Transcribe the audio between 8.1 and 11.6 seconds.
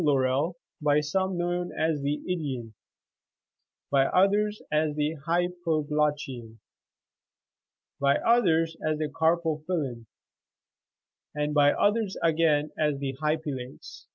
others as the" carpophyllon,"76 and